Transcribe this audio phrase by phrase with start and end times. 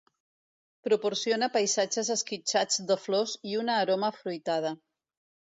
[0.87, 4.77] Proporciona paisatges esquitxats de flors i una aroma afruitada.